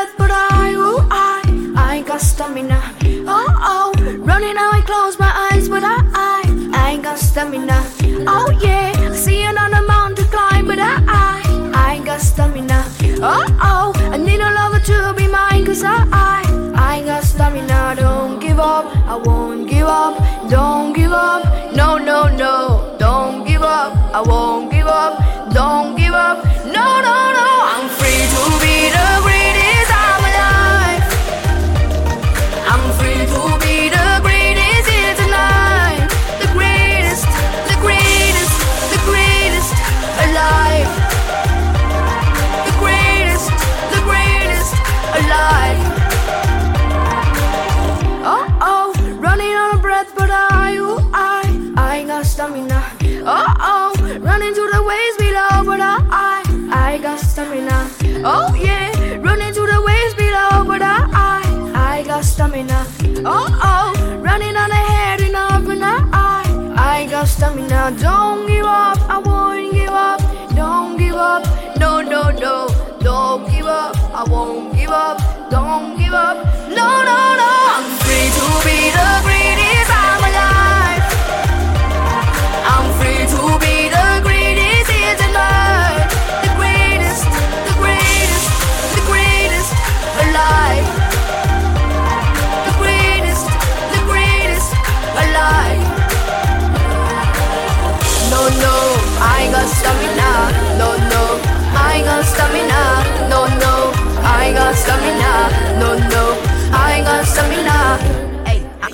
breath, 0.00 0.14
but 0.16 0.30
I, 0.30 0.74
oh, 0.76 1.06
I, 1.10 1.42
I 1.76 1.96
ain't 1.96 2.06
got 2.06 2.20
stamina. 2.20 2.80
Oh, 3.26 3.46
oh, 3.72 3.92
running 4.18 4.54
now 4.54 4.70
I 4.72 4.80
close 4.82 5.18
my 5.18 5.32
eyes, 5.52 5.68
but 5.68 5.82
I, 5.84 5.98
I, 6.14 6.70
I 6.74 6.90
ain't 6.92 7.02
got 7.02 7.18
stamina. 7.18 7.78
Oh, 8.26 8.50
yeah, 8.62 8.92
I 8.96 9.14
see 9.14 9.42
another 9.42 9.82
mountain 9.86 10.24
to 10.24 10.30
climb, 10.30 10.66
but 10.66 10.78
I, 10.78 10.94
I, 11.06 11.72
I 11.74 11.94
ain't 11.94 12.06
got 12.06 12.20
stamina. 12.20 12.84
Oh, 13.22 13.44
oh, 13.60 13.92
I 14.14 14.16
need 14.16 14.40
a 14.40 14.50
lover 14.58 14.80
to 14.80 15.14
be 15.16 15.26
mine, 15.28 15.66
cause 15.66 15.82
I, 15.82 16.06
I, 16.12 16.72
I 16.76 16.96
ain't 16.96 17.06
got 17.06 17.24
stamina. 17.24 17.96
Don't 17.96 18.40
give 18.40 18.58
up, 18.58 18.84
I 19.06 19.16
won't 19.16 19.68
give 19.68 19.86
up, 19.86 20.14
don't 20.48 20.92
give 20.92 21.12
up, 21.12 21.74
no, 21.74 21.98
no, 21.98 22.28
no, 22.28 22.96
don't 22.98 23.46
give 23.46 23.62
up, 23.62 23.92
I 24.14 24.22
won't. 24.22 24.49
Oh 58.22 58.54
yeah, 58.54 59.16
running 59.16 59.54
to 59.54 59.60
the 59.60 59.80
waves 59.80 60.14
below, 60.14 60.64
but 60.66 60.82
I, 60.82 61.08
I, 61.14 61.98
I 61.98 62.02
got 62.02 62.22
stamina. 62.22 62.86
Oh 63.24 63.48
oh, 63.62 64.16
running 64.18 64.56
on 64.56 64.70
ahead 64.70 65.22
enough, 65.22 65.66
and 65.66 65.82
I, 65.82 66.04
I, 66.76 67.06
got 67.08 67.28
stamina. 67.28 67.96
Don't 67.98 68.46
give 68.46 68.66
up, 68.66 68.98
I 69.08 69.18
won't 69.24 69.72
give 69.72 69.88
up. 69.88 70.20
Don't 70.54 70.98
give 70.98 71.14
up, 71.14 71.44
no 71.78 72.02
no 72.02 72.30
no. 72.30 72.68
Don't 73.00 73.50
give 73.50 73.64
up, 73.64 73.96
I 74.12 74.24
won't 74.24 74.76
give 74.76 74.90
up. 74.90 75.50
Don't 75.50 75.96
give 75.96 76.12
up, 76.12 76.36
no 76.68 76.88
no 77.08 77.20
no. 77.40 77.50
I'm 77.72 77.84
free 78.04 78.28
to 78.36 78.44
be 78.66 78.90
the 78.90 79.20
greatest 79.22 79.39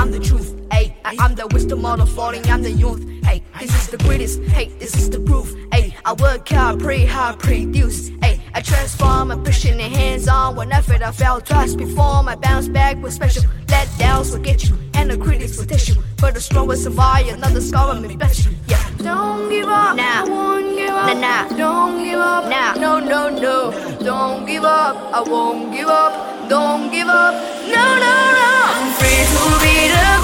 I'm 0.00 0.10
the 0.10 0.18
truth. 0.18 0.54
Hey, 0.72 0.96
I- 1.04 1.14
I'm 1.18 1.34
the 1.34 1.46
wisdom 1.48 1.84
of 1.84 1.98
the 1.98 2.06
falling. 2.06 2.48
I'm 2.50 2.62
the 2.62 2.70
youth. 2.70 3.02
Hey, 3.22 3.42
this 3.60 3.70
is 3.82 3.88
the 3.88 3.98
greatest. 3.98 4.40
Hey, 4.44 4.70
this 4.78 4.94
is 4.96 5.10
the 5.10 5.20
proof. 5.20 5.54
Hey, 5.74 5.94
I 6.06 6.14
work 6.14 6.48
hard, 6.48 6.80
pray 6.80 7.04
hard, 7.04 7.38
produce. 7.38 8.08
Hey, 8.22 8.40
I 8.54 8.62
transform 8.62 9.28
my 9.28 9.36
pushing 9.36 9.76
the 9.76 9.88
hands 9.98 10.26
on. 10.26 10.56
Whenever 10.56 10.94
I 10.94 11.12
fell 11.12 11.38
twice 11.42 11.74
before, 11.74 12.22
my 12.22 12.34
bounce 12.34 12.66
back 12.68 12.96
was 13.02 13.12
special. 13.14 13.44
Let 13.68 13.88
downs 13.98 14.32
will 14.32 14.40
get 14.40 14.70
you, 14.70 14.78
and 14.94 15.10
the 15.10 15.18
critics 15.18 15.58
will 15.58 15.66
test 15.66 15.88
you. 15.90 15.96
But 16.18 16.32
the 16.32 16.40
strong 16.40 16.66
will 16.68 16.78
survive. 16.78 17.28
Another 17.28 17.60
scar 17.60 17.94
will 17.94 18.16
bless 18.16 18.46
you. 18.46 18.52
Yeah. 18.68 18.82
Don't 18.96 19.50
give 19.50 19.68
up. 19.68 19.96
Nah. 19.98 20.22
I 20.22 20.24
won't 20.26 20.76
give 20.78 20.88
up. 20.88 21.14
Nah, 21.14 21.20
nah. 21.20 21.56
Don't 21.58 22.02
give 22.02 22.18
up. 22.18 22.44
Nah. 22.48 22.72
No, 22.80 23.00
no, 23.00 23.28
no. 23.28 23.98
Don't 24.02 24.46
give 24.46 24.64
up. 24.64 24.96
I 25.12 25.20
won't 25.20 25.72
give 25.76 25.88
up. 25.88 26.48
Don't 26.48 26.90
give 26.90 27.08
up. 27.08 27.34
No, 27.68 27.74
no, 27.74 28.00
no. 28.00 28.00
I'm 28.00 28.08
free 28.08 28.19
to 29.26 29.58
be 29.60 29.88
the 29.88 30.19